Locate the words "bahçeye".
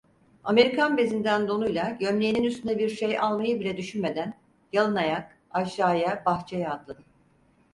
6.25-6.69